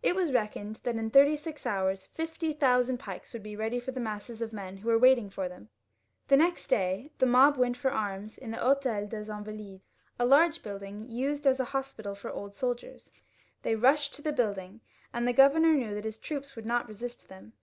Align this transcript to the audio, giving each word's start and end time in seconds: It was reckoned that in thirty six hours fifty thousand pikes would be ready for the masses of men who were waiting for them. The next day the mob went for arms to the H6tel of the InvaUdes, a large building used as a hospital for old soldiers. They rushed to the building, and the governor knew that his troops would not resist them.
It 0.00 0.14
was 0.14 0.30
reckoned 0.32 0.76
that 0.84 0.94
in 0.94 1.10
thirty 1.10 1.34
six 1.34 1.66
hours 1.66 2.06
fifty 2.06 2.52
thousand 2.52 2.98
pikes 2.98 3.32
would 3.32 3.42
be 3.42 3.56
ready 3.56 3.80
for 3.80 3.90
the 3.90 3.98
masses 3.98 4.40
of 4.40 4.52
men 4.52 4.76
who 4.76 4.88
were 4.88 4.96
waiting 4.96 5.28
for 5.28 5.48
them. 5.48 5.70
The 6.28 6.36
next 6.36 6.68
day 6.68 7.10
the 7.18 7.26
mob 7.26 7.56
went 7.56 7.76
for 7.76 7.90
arms 7.90 8.36
to 8.36 8.42
the 8.42 8.46
H6tel 8.46 8.58
of 9.02 9.10
the 9.10 9.16
InvaUdes, 9.16 9.80
a 10.20 10.24
large 10.24 10.62
building 10.62 11.08
used 11.10 11.48
as 11.48 11.58
a 11.58 11.64
hospital 11.74 12.14
for 12.14 12.30
old 12.30 12.54
soldiers. 12.54 13.10
They 13.62 13.74
rushed 13.74 14.14
to 14.14 14.22
the 14.22 14.30
building, 14.32 14.82
and 15.12 15.26
the 15.26 15.32
governor 15.32 15.72
knew 15.74 15.96
that 15.96 16.04
his 16.04 16.18
troops 16.20 16.54
would 16.54 16.64
not 16.64 16.86
resist 16.86 17.28
them. 17.28 17.54